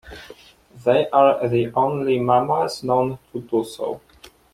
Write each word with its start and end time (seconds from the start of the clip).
They 0.83 1.07
are 1.11 1.47
the 1.47 1.71
only 1.75 2.19
mammals 2.19 2.81
known 2.81 3.19
to 3.33 3.41
do 3.41 3.63
so. 3.63 4.01